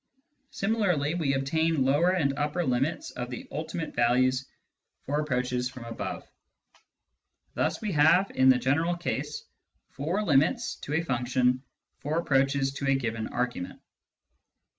[0.49, 4.47] Similarly we obtain lower and upper limits of the" ultimate" values
[5.03, 6.27] for approaches from above.
[7.53, 9.45] Thus we have, in the general case,
[9.99, 11.61] /our limits to a function
[11.99, 13.79] for approaches to a given argument.